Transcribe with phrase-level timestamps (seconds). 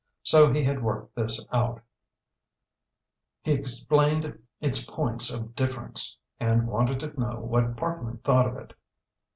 [0.23, 1.79] So he had worked this out;
[3.43, 8.73] he explained its points of difference, and wanted to know what Parkman thought of it.